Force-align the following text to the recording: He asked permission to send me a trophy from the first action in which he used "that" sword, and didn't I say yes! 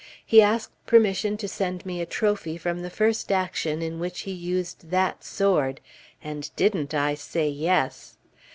He 0.25 0.41
asked 0.41 0.71
permission 0.87 1.37
to 1.37 1.47
send 1.47 1.85
me 1.85 2.01
a 2.01 2.07
trophy 2.07 2.57
from 2.57 2.81
the 2.81 2.89
first 2.89 3.31
action 3.31 3.83
in 3.83 3.99
which 3.99 4.21
he 4.21 4.31
used 4.31 4.89
"that" 4.89 5.23
sword, 5.23 5.79
and 6.23 6.49
didn't 6.55 6.95
I 6.95 7.13
say 7.13 7.47
yes! 7.47 8.17